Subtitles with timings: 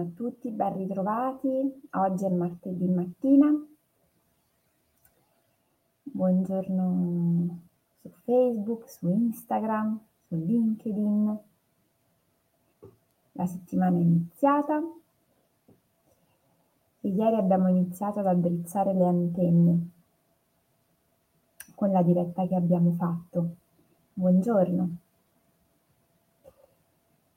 [0.00, 1.82] Buongiorno a tutti, ben ritrovati.
[1.90, 3.50] Oggi è martedì mattina.
[6.02, 7.60] Buongiorno
[8.00, 11.38] su Facebook, su Instagram, su LinkedIn.
[13.32, 14.80] La settimana è iniziata
[17.02, 19.90] e ieri abbiamo iniziato ad addrizzare le antenne
[21.74, 23.56] con la diretta che abbiamo fatto.
[24.14, 24.96] Buongiorno.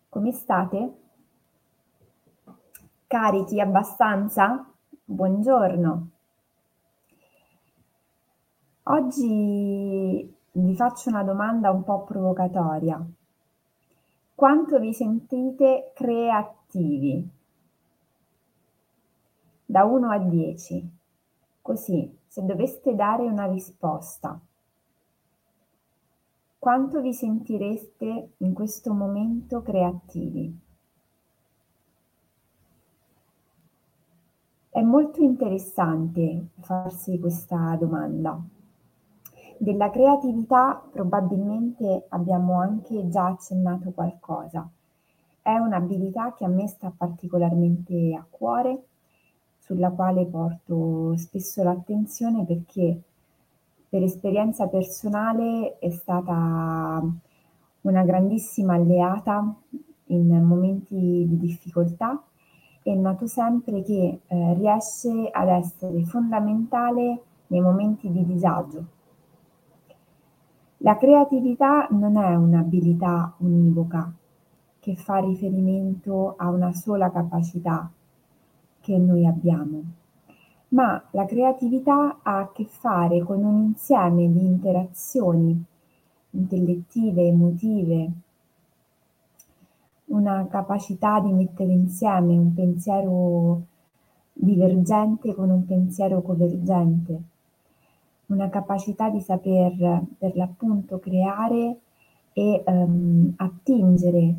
[0.07, 1.01] Come state?
[3.13, 4.67] Carichi abbastanza?
[5.05, 6.09] Buongiorno.
[8.85, 12.99] Oggi vi faccio una domanda un po' provocatoria.
[14.33, 17.29] Quanto vi sentite creativi?
[19.63, 20.97] Da 1 a 10.
[21.61, 24.39] Così, se doveste dare una risposta,
[26.57, 30.71] quanto vi sentireste in questo momento creativi?
[34.73, 38.41] È molto interessante farsi questa domanda.
[39.59, 44.67] Della creatività probabilmente abbiamo anche già accennato qualcosa.
[45.43, 48.85] È un'abilità che a me sta particolarmente a cuore,
[49.59, 52.99] sulla quale porto spesso l'attenzione perché
[53.87, 56.99] per esperienza personale è stata
[57.81, 59.55] una grandissima alleata
[60.05, 62.19] in momenti di difficoltà
[62.83, 68.85] e noto sempre che eh, riesce ad essere fondamentale nei momenti di disagio.
[70.77, 74.11] La creatività non è un'abilità univoca
[74.79, 77.89] che fa riferimento a una sola capacità
[78.81, 79.81] che noi abbiamo,
[80.69, 85.63] ma la creatività ha a che fare con un insieme di interazioni
[86.31, 88.11] intellettive, emotive,
[90.13, 93.61] una capacità di mettere insieme un pensiero
[94.31, 97.21] divergente con un pensiero convergente,
[98.27, 101.77] una capacità di saper per l'appunto creare
[102.33, 104.35] e um, attingere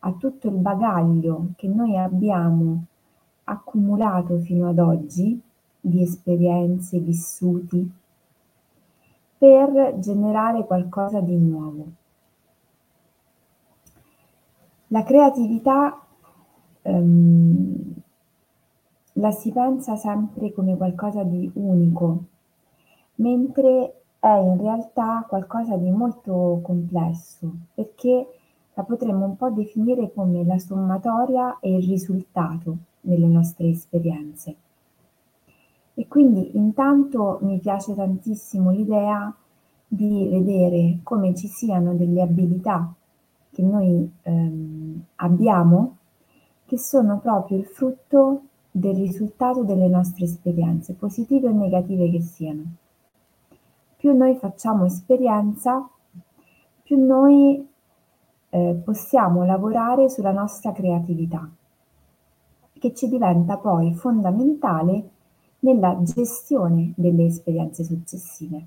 [0.00, 2.84] a tutto il bagaglio che noi abbiamo
[3.44, 5.40] accumulato fino ad oggi
[5.80, 7.90] di esperienze vissuti
[9.38, 12.00] per generare qualcosa di nuovo.
[14.92, 16.04] La creatività
[16.82, 17.94] ehm,
[19.14, 22.24] la si pensa sempre come qualcosa di unico,
[23.14, 28.26] mentre è in realtà qualcosa di molto complesso, perché
[28.74, 34.56] la potremmo un po' definire come la sommatoria e il risultato delle nostre esperienze.
[35.94, 39.34] E quindi intanto mi piace tantissimo l'idea
[39.88, 42.94] di vedere come ci siano delle abilità
[43.52, 45.96] che noi ehm, abbiamo
[46.64, 52.62] che sono proprio il frutto del risultato delle nostre esperienze, positive o negative che siano.
[53.96, 55.86] Più noi facciamo esperienza,
[56.82, 57.68] più noi
[58.48, 61.46] eh, possiamo lavorare sulla nostra creatività,
[62.78, 65.10] che ci diventa poi fondamentale
[65.60, 68.66] nella gestione delle esperienze successive.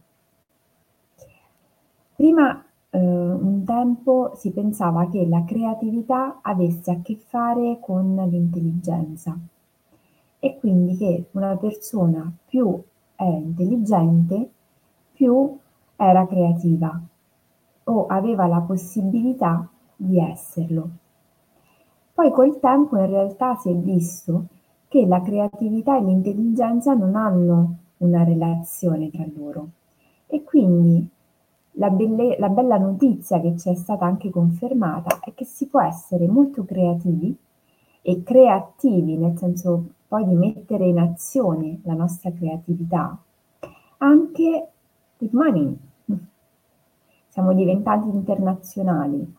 [2.16, 2.64] Prima
[2.98, 9.38] un tempo si pensava che la creatività avesse a che fare con l'intelligenza
[10.40, 12.82] e quindi che una persona più
[13.16, 14.50] è intelligente,
[15.14, 15.58] più
[15.96, 17.02] era creativa
[17.86, 20.90] o aveva la possibilità di esserlo.
[22.14, 24.46] Poi col tempo in realtà si è visto
[24.88, 29.70] che la creatività e l'intelligenza non hanno una relazione tra loro
[30.28, 31.10] e quindi
[31.78, 35.82] la, belle, la bella notizia che ci è stata anche confermata è che si può
[35.82, 37.36] essere molto creativi
[38.02, 43.18] e creativi, nel senso poi di mettere in azione la nostra creatività,
[43.98, 44.70] anche
[45.18, 45.78] with money.
[47.30, 49.36] Siamo diventati internazionali.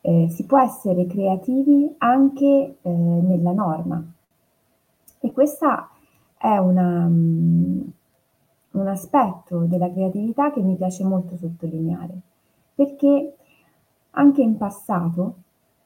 [0.00, 4.02] Eh, si può essere creativi anche eh, nella norma.
[5.20, 5.90] E questa
[6.38, 7.92] è una, um,
[8.72, 12.20] un aspetto della creatività che mi piace molto sottolineare,
[12.74, 13.36] perché
[14.12, 15.34] anche in passato,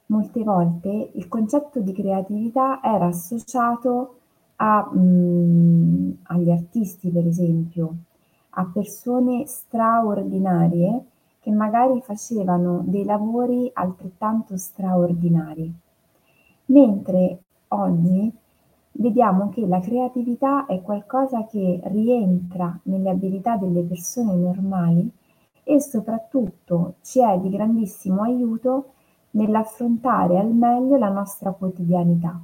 [0.07, 4.17] molte volte, il concetto di creatività era associato
[4.57, 7.95] a, mh, mm, agli artisti, per esempio,
[8.51, 11.05] a persone straordinarie
[11.41, 15.73] che magari facevano dei lavori altrettanto straordinari.
[16.67, 17.39] Mentre
[17.69, 18.33] oggi
[18.93, 25.11] vediamo che la creatività è qualcosa che rientra nelle abilità delle persone normali
[25.65, 28.93] e soprattutto ci è di grandissimo aiuto
[29.31, 32.39] nell'affrontare al meglio la nostra quotidianità.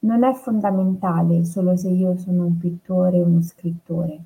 [0.00, 4.20] Non è fondamentale solo se io sono un pittore o uno scrittore,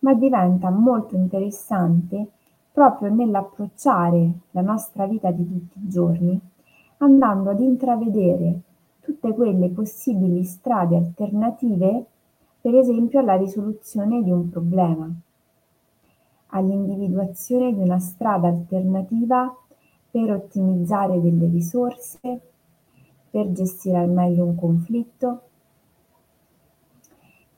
[0.00, 2.28] ma diventa molto interessante
[2.72, 6.40] proprio nell'approcciare la nostra vita di tutti i giorni,
[6.98, 8.60] andando ad intravedere
[9.08, 12.04] tutte quelle possibili strade alternative,
[12.60, 15.10] per esempio alla risoluzione di un problema,
[16.48, 19.50] all'individuazione di una strada alternativa
[20.10, 22.40] per ottimizzare delle risorse,
[23.30, 25.40] per gestire al meglio un conflitto,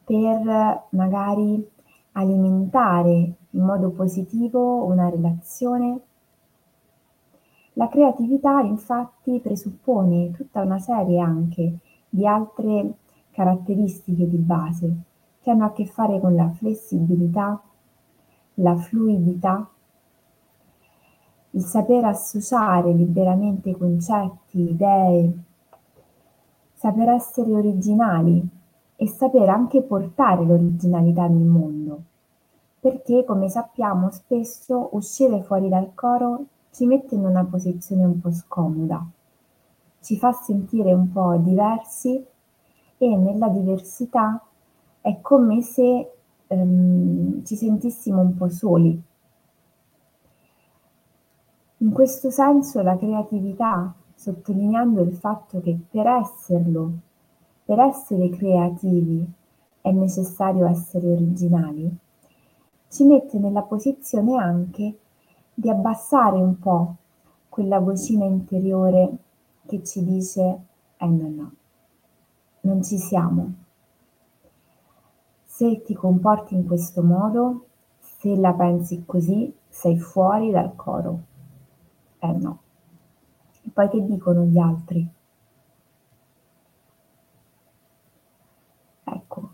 [0.04, 1.68] per magari
[2.12, 6.00] alimentare in modo positivo una relazione.
[7.74, 11.78] La creatività infatti presuppone tutta una serie anche
[12.08, 12.94] di altre
[13.30, 14.92] caratteristiche di base
[15.40, 17.60] che hanno a che fare con la flessibilità,
[18.54, 19.68] la fluidità,
[21.52, 25.32] il saper associare liberamente concetti, idee,
[26.74, 28.46] saper essere originali
[28.96, 32.02] e saper anche portare l'originalità nel mondo,
[32.80, 38.30] perché come sappiamo spesso uscire fuori dal coro ci mette in una posizione un po'
[38.30, 39.04] scomoda,
[40.00, 42.24] ci fa sentire un po' diversi
[42.98, 44.42] e nella diversità
[45.00, 46.10] è come se
[46.46, 49.02] ehm, ci sentissimo un po' soli.
[51.78, 56.92] In questo senso la creatività, sottolineando il fatto che per esserlo,
[57.64, 59.26] per essere creativi
[59.80, 61.90] è necessario essere originali,
[62.88, 64.98] ci mette nella posizione anche
[65.60, 66.96] di abbassare un po'
[67.50, 69.18] quella vocina interiore
[69.66, 70.64] che ci dice
[70.96, 71.52] eh no no,
[72.62, 73.52] non ci siamo.
[75.44, 77.66] Se ti comporti in questo modo,
[77.98, 81.20] se la pensi così, sei fuori dal coro.
[82.20, 82.60] Eh no.
[83.62, 85.06] E poi che dicono gli altri?
[89.04, 89.50] Ecco,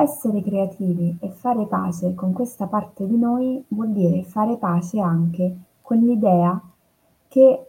[0.00, 5.56] essere creativi e fare pace con questa parte di noi vuol dire fare pace anche
[5.80, 6.60] con l'idea
[7.28, 7.66] che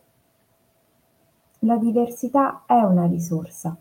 [1.59, 3.75] la diversità è una risorsa.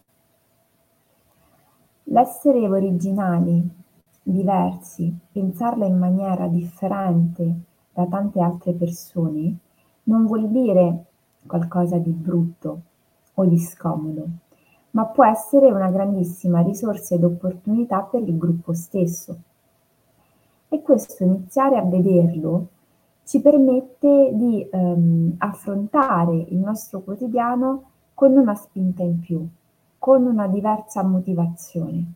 [2.04, 3.68] L'essere originali,
[4.22, 7.54] diversi, pensarla in maniera differente
[7.92, 9.56] da tante altre persone
[10.04, 11.04] non vuol dire
[11.46, 12.80] qualcosa di brutto
[13.34, 14.28] o di scomodo,
[14.96, 19.36] ma può essere una grandissima risorsa ed opportunità per il gruppo stesso.
[20.70, 22.68] E questo iniziare a vederlo
[23.24, 29.46] ci permette di ehm, affrontare il nostro quotidiano con una spinta in più,
[29.98, 32.12] con una diversa motivazione,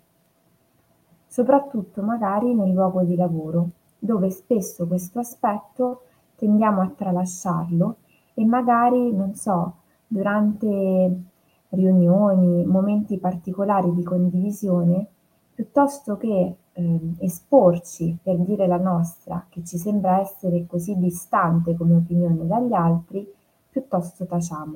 [1.27, 3.69] soprattutto magari nel luogo di lavoro,
[3.99, 6.05] dove spesso questo aspetto
[6.37, 7.97] tendiamo a tralasciarlo
[8.33, 9.75] e magari, non so,
[10.07, 11.30] durante
[11.71, 15.07] riunioni, momenti particolari di condivisione,
[15.55, 21.97] piuttosto che eh, esporci per dire la nostra, che ci sembra essere così distante come
[21.97, 23.31] opinione dagli altri,
[23.71, 24.75] piuttosto tacciamo.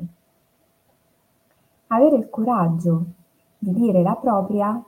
[1.89, 3.05] Avere il coraggio
[3.59, 4.83] di dire la propria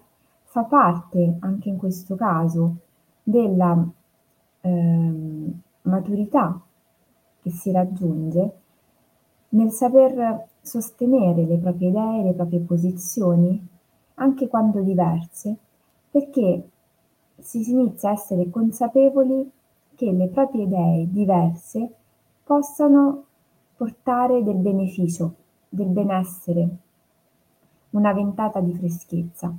[0.45, 2.76] fa parte, anche in questo caso,
[3.23, 3.87] della
[4.61, 5.52] eh,
[5.83, 6.61] maturità
[7.40, 8.61] che si raggiunge
[9.50, 13.66] nel saper sostenere le proprie idee, le proprie posizioni,
[14.14, 15.56] anche quando diverse,
[16.11, 16.68] perché
[17.38, 19.50] si inizia a essere consapevoli
[19.94, 21.90] che le proprie idee diverse
[22.44, 23.25] possano
[23.76, 25.35] portare del beneficio,
[25.68, 26.68] del benessere,
[27.90, 29.54] una ventata di freschezza.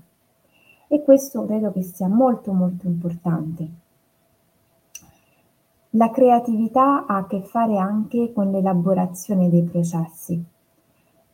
[0.88, 3.70] E questo credo che sia molto molto importante.
[5.92, 10.44] La creatività ha a che fare anche con l'elaborazione dei processi,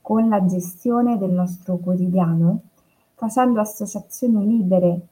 [0.03, 2.59] con la gestione del nostro quotidiano,
[3.15, 5.07] facendo associazioni libere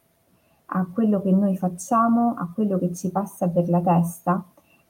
[0.66, 4.44] a quello che noi facciamo, a quello che ci passa per la testa,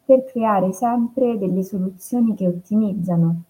[0.05, 3.43] per creare sempre delle soluzioni che ottimizzano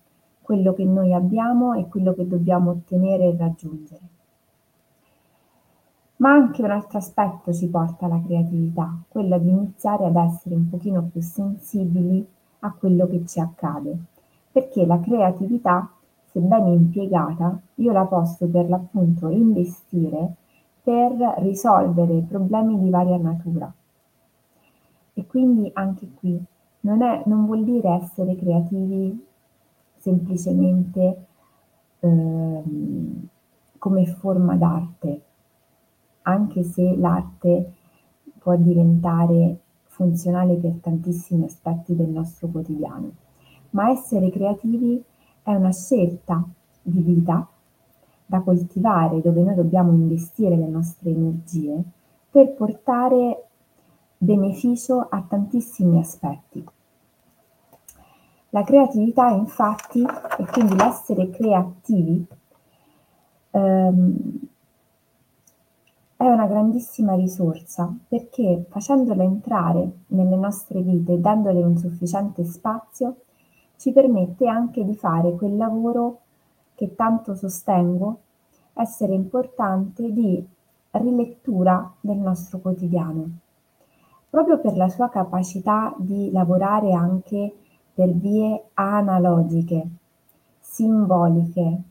[0.42, 4.00] quello che noi abbiamo e quello che dobbiamo ottenere e raggiungere.
[6.16, 10.68] Ma anche un altro aspetto ci porta alla creatività, quello di iniziare ad essere un
[10.68, 12.24] pochino più sensibili
[12.60, 13.96] a quello che ci accade,
[14.52, 15.90] perché la creatività,
[16.32, 20.34] se ben impiegata, io la posso per l'appunto investire
[20.82, 23.72] per risolvere problemi di varia natura.
[25.14, 26.42] E quindi anche qui
[26.80, 29.26] non, è, non vuol dire essere creativi
[29.98, 31.26] semplicemente
[32.00, 33.28] ehm,
[33.78, 35.22] come forma d'arte,
[36.22, 37.72] anche se l'arte
[38.38, 43.10] può diventare funzionale per tantissimi aspetti del nostro quotidiano,
[43.70, 45.04] ma essere creativi
[45.42, 46.44] è una scelta
[46.82, 47.46] di vita
[48.24, 51.82] da coltivare, dove noi dobbiamo investire le nostre energie
[52.30, 53.46] per portare
[54.16, 56.64] beneficio a tantissimi aspetti.
[58.50, 62.24] La creatività infatti, e quindi l'essere creativi,
[63.50, 64.16] ehm,
[66.16, 73.16] è una grandissima risorsa perché facendola entrare nelle nostre vite e dandole un sufficiente spazio,
[73.82, 76.20] ci permette anche di fare quel lavoro
[76.76, 78.20] che tanto sostengo
[78.74, 80.46] essere importante di
[80.92, 83.28] rilettura del nostro quotidiano,
[84.30, 87.52] proprio per la sua capacità di lavorare anche
[87.92, 89.88] per vie analogiche,
[90.60, 91.82] simboliche,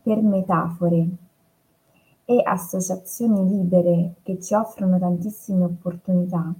[0.00, 1.08] per metafore
[2.24, 6.50] e associazioni libere che ci offrono tantissime opportunità,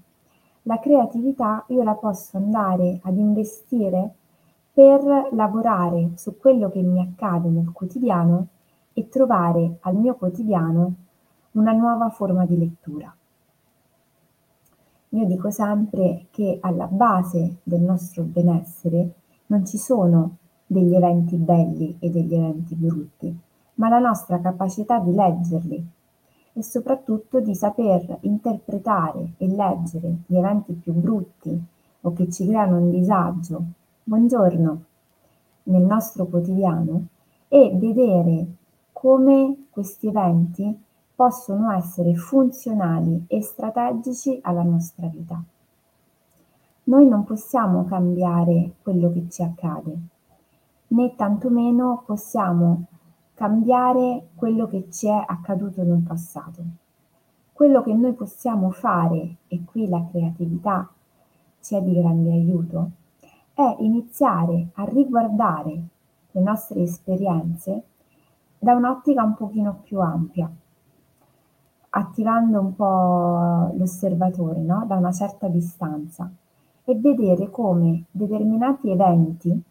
[0.65, 4.17] la creatività io la posso andare ad investire
[4.75, 8.49] per lavorare su quello che mi accade nel quotidiano
[8.93, 10.95] e trovare al mio quotidiano
[11.53, 13.15] una nuova forma di lettura.
[15.11, 19.13] Io dico sempre che alla base del nostro benessere
[19.47, 23.33] non ci sono degli eventi belli e degli eventi brutti,
[23.75, 25.87] ma la nostra capacità di leggerli
[26.53, 31.63] e soprattutto di saper interpretare e leggere gli eventi più brutti
[32.01, 33.65] o che ci creano un disagio
[34.07, 34.85] buongiorno
[35.63, 37.07] nel nostro quotidiano
[37.49, 38.47] e vedere
[38.93, 40.79] come questi eventi
[41.15, 45.43] possono essere funzionali e strategici alla nostra vita.
[46.85, 49.97] Noi non possiamo cambiare quello che ci accade,
[50.89, 52.85] né tantomeno possiamo
[53.33, 56.63] cambiare quello che ci è accaduto nel passato.
[57.55, 60.93] Quello che noi possiamo fare, e qui la creatività
[61.61, 62.91] ci è di grande aiuto,
[63.55, 65.83] è iniziare a riguardare
[66.33, 67.83] le nostre esperienze
[68.59, 70.51] da un'ottica un pochino più ampia,
[71.91, 74.85] attivando un po' l'osservatore, no?
[74.87, 76.31] da una certa distanza
[76.85, 79.63] e vedere come determinati eventi,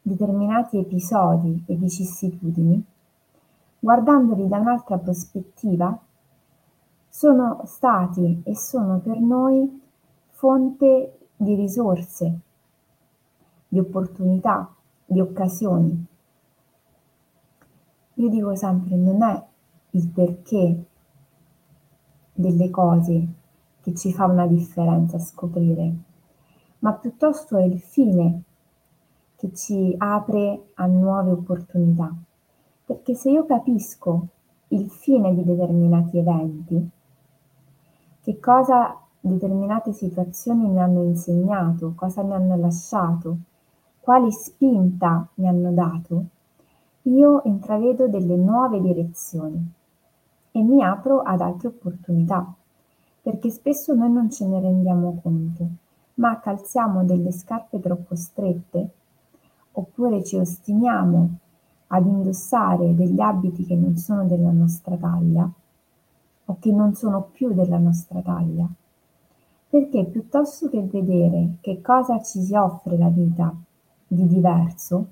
[0.00, 2.84] determinati episodi e vicissitudini,
[3.80, 5.98] guardandoli da un'altra prospettiva,
[7.08, 9.82] sono stati e sono per noi
[10.30, 12.40] fonte di risorse,
[13.68, 16.06] di opportunità, di occasioni.
[18.14, 19.44] Io dico sempre, non è
[19.90, 20.84] il perché
[22.32, 23.26] delle cose
[23.80, 25.94] che ci fa una differenza scoprire,
[26.80, 28.42] ma piuttosto è il fine
[29.36, 32.12] che ci apre a nuove opportunità.
[32.84, 34.28] Perché se io capisco
[34.68, 36.90] il fine di determinati eventi,
[38.22, 43.38] che cosa determinate situazioni mi hanno insegnato, cosa mi hanno lasciato,
[44.06, 46.26] quali spinta mi hanno dato,
[47.02, 49.68] io intravedo delle nuove direzioni
[50.52, 52.54] e mi apro ad altre opportunità,
[53.20, 55.66] perché spesso noi non ce ne rendiamo conto,
[56.14, 58.90] ma calziamo delle scarpe troppo strette
[59.72, 61.28] oppure ci ostiniamo
[61.88, 65.50] ad indossare degli abiti che non sono della nostra taglia
[66.44, 68.68] o che non sono più della nostra taglia.
[69.68, 73.52] Perché piuttosto che vedere che cosa ci si offre la vita
[74.06, 75.06] di diverso,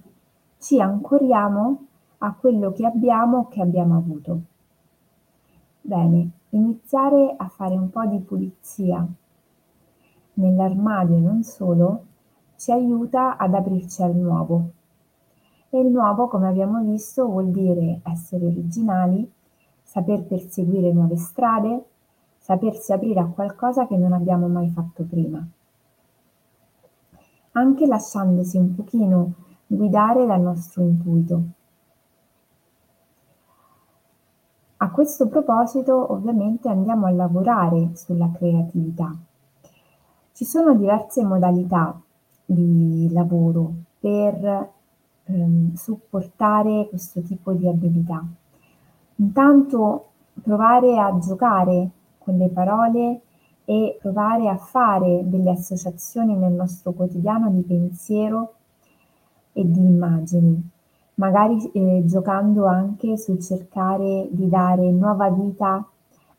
[0.58, 1.86] ci ancoriamo
[2.18, 4.40] a quello che abbiamo o che abbiamo avuto.
[5.80, 9.06] Bene, iniziare a fare un po' di pulizia
[10.34, 12.04] nell'armadio non solo
[12.56, 14.70] ci aiuta ad aprirci al nuovo.
[15.68, 19.30] E il nuovo, come abbiamo visto, vuol dire essere originali,
[19.82, 21.84] saper perseguire nuove strade,
[22.38, 25.46] sapersi aprire a qualcosa che non abbiamo mai fatto prima
[27.56, 29.32] anche lasciandosi un pochino
[29.66, 31.42] guidare dal nostro intuito.
[34.78, 39.16] A questo proposito ovviamente andiamo a lavorare sulla creatività.
[40.32, 41.98] Ci sono diverse modalità
[42.44, 44.70] di lavoro per
[45.24, 48.22] ehm, supportare questo tipo di abilità.
[49.16, 50.08] Intanto
[50.42, 53.20] provare a giocare con le parole
[53.64, 58.54] e provare a fare delle associazioni nel nostro quotidiano di pensiero
[59.52, 60.70] e di immagini,
[61.14, 65.86] magari eh, giocando anche sul cercare di dare nuova vita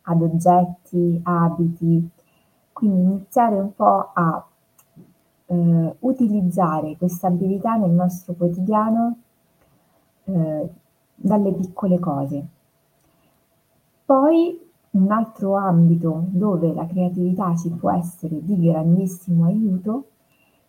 [0.07, 2.09] ad oggetti, abiti,
[2.71, 4.45] quindi iniziare un po' a
[5.47, 9.17] eh, utilizzare questa abilità nel nostro quotidiano
[10.25, 10.69] eh,
[11.15, 12.47] dalle piccole cose.
[14.05, 14.64] Poi
[14.95, 20.07] un altro ambito dove la creatività ci può essere di grandissimo aiuto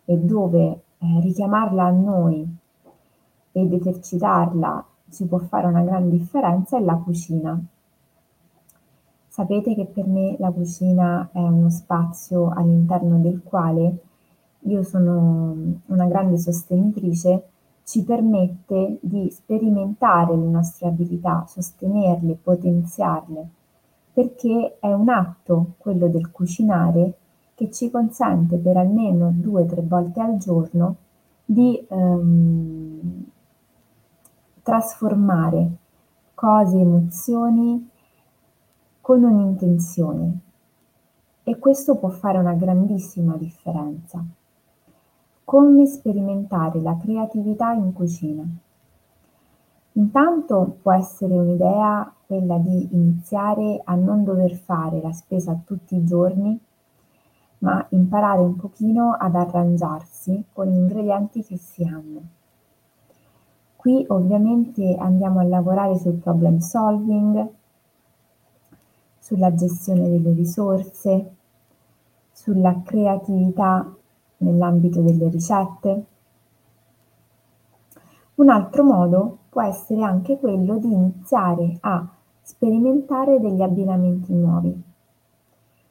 [0.05, 2.45] e dove eh, richiamarla a noi
[3.53, 7.59] ed esercitarla ci può fare una gran differenza è la cucina.
[9.27, 13.97] Sapete che per me la cucina è uno spazio all'interno del quale
[14.61, 15.55] io sono
[15.85, 17.47] una grande sostenitrice,
[17.83, 23.49] ci permette di sperimentare le nostre abilità, sostenerle, potenziarle,
[24.17, 27.17] perché è un atto, quello del cucinare,
[27.53, 30.95] che ci consente per almeno due o tre volte al giorno
[31.45, 33.25] di ehm,
[34.63, 35.69] trasformare
[36.33, 37.87] cose, emozioni
[39.01, 40.39] con un'intenzione
[41.43, 44.25] e questo può fare una grandissima differenza.
[45.43, 48.43] Come sperimentare la creatività in cucina?
[49.91, 56.03] Intanto può essere un'idea quella di iniziare a non dover fare la spesa tutti i
[56.03, 56.59] giorni,
[57.59, 62.21] ma imparare un pochino ad arrangiarsi con gli ingredienti che si hanno.
[63.77, 67.47] Qui ovviamente andiamo a lavorare sul problem solving,
[69.17, 71.35] sulla gestione delle risorse,
[72.31, 73.89] sulla creatività
[74.37, 76.05] nell'ambito delle ricette.
[78.35, 82.07] Un altro modo può essere anche quello di iniziare a
[82.47, 84.81] sperimentare degli abbinamenti nuovi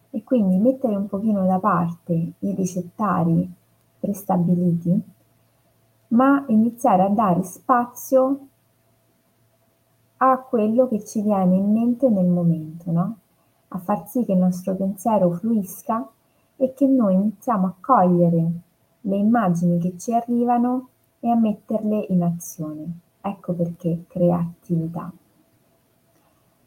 [0.08, 3.46] e quindi mettere un pochino da parte i ricettari
[4.00, 4.98] prestabiliti,
[6.08, 8.46] ma iniziare a dare spazio
[10.16, 13.16] a quello che ci viene in mente nel momento, no?
[13.68, 16.08] a far sì che il nostro pensiero fluisca
[16.56, 18.50] e che noi iniziamo a cogliere
[19.02, 20.88] le immagini che ci arrivano
[21.20, 23.00] e a metterle in azione.
[23.20, 25.12] Ecco perché creatività.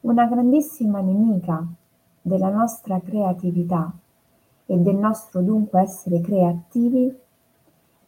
[0.02, 1.62] Una grandissima nemica
[2.22, 3.92] della nostra creatività
[4.66, 7.14] e del nostro dunque essere creativi,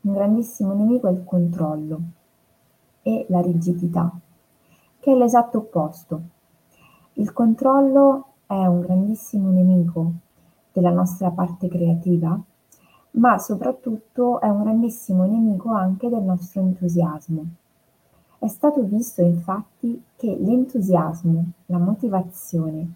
[0.01, 2.01] un grandissimo nemico è il controllo
[3.01, 4.09] e la rigidità,
[4.99, 6.21] che è l'esatto opposto.
[7.15, 10.13] Il controllo è un grandissimo nemico
[10.71, 12.39] della nostra parte creativa,
[13.11, 17.45] ma soprattutto è un grandissimo nemico anche del nostro entusiasmo.
[18.43, 22.93] È stato visto infatti che l'entusiasmo, la motivazione,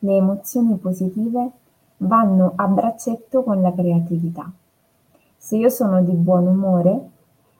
[0.00, 1.52] le emozioni positive
[1.98, 4.50] vanno a braccetto con la creatività.
[5.36, 7.10] Se io sono di buon umore,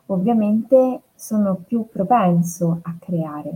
[0.07, 3.53] ovviamente sono più propenso a creare.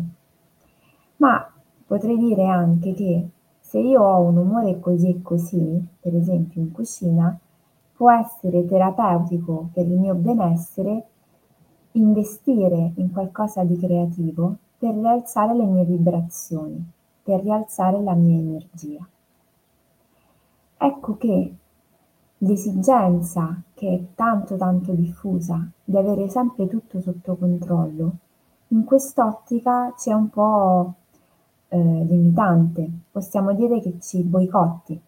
[1.16, 1.44] Ma
[1.84, 6.70] potrei dire anche che se io ho un umore così e così, per esempio in
[6.70, 7.36] cucina,
[7.96, 11.06] può essere terapeutico per il mio benessere
[11.92, 16.84] investire in qualcosa di creativo per rialzare le mie vibrazioni,
[17.22, 19.06] per rialzare la mia energia.
[20.76, 21.54] Ecco che
[22.38, 28.12] l'esigenza che è tanto tanto diffusa di avere sempre tutto sotto controllo,
[28.68, 30.94] in quest'ottica c'è un po'
[31.68, 35.00] eh, limitante, possiamo dire che ci boicotti.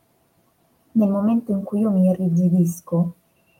[0.93, 3.15] Nel momento in cui io mi irrigidisco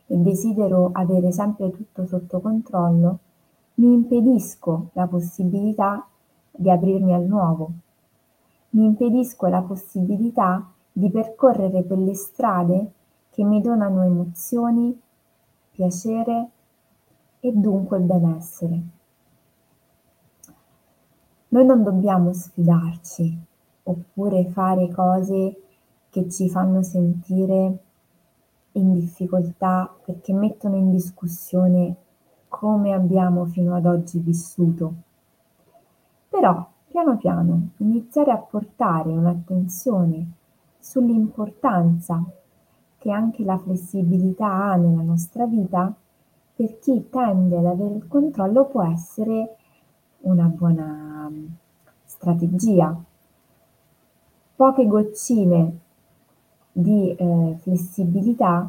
[0.07, 3.19] e desidero avere sempre tutto sotto controllo,
[3.75, 6.07] mi impedisco la possibilità
[6.51, 7.71] di aprirmi al nuovo,
[8.71, 12.93] mi impedisco la possibilità di percorrere quelle strade
[13.31, 14.97] che mi donano emozioni,
[15.73, 16.51] piacere
[17.41, 18.83] e dunque benessere.
[21.49, 23.39] Noi non dobbiamo sfidarci
[23.85, 25.61] oppure fare cose
[26.11, 27.84] che ci fanno sentire
[28.75, 31.97] in difficoltà perché mettono in discussione
[32.49, 34.95] come abbiamo fino ad oggi vissuto.
[36.29, 40.31] Però piano piano iniziare a portare un'attenzione
[40.79, 42.25] sull'importanza
[42.99, 45.93] che anche la flessibilità ha nella nostra vita,
[46.57, 49.57] per chi tende ad avere il controllo può essere
[50.21, 51.31] una buona
[52.05, 52.97] strategia.
[54.57, 55.79] Poche goccine
[56.77, 58.69] di eh, flessibilità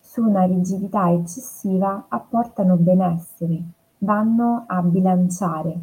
[0.00, 3.62] su una rigidità eccessiva apportano benessere,
[3.98, 5.80] vanno a bilanciare,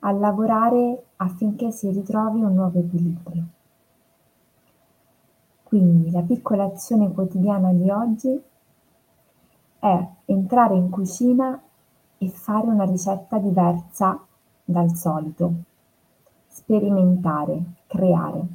[0.00, 3.44] a lavorare affinché si ritrovi un nuovo equilibrio.
[5.64, 8.42] Quindi la piccola azione quotidiana di oggi
[9.80, 11.60] è entrare in cucina
[12.18, 14.24] e fare una ricetta diversa
[14.64, 15.52] dal solito,
[16.46, 17.62] sperimentare,
[17.92, 18.46] creare.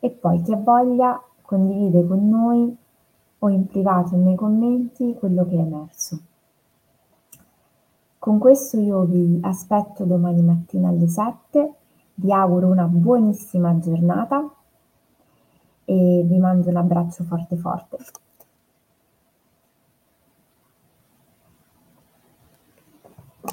[0.00, 2.76] E poi chi ha voglia condivide con noi
[3.40, 6.18] o in privato nei commenti quello che è emerso.
[8.18, 11.74] Con questo io vi aspetto domani mattina alle 7
[12.14, 14.52] Vi auguro una buonissima giornata
[15.84, 17.98] e vi mando un abbraccio forte forte.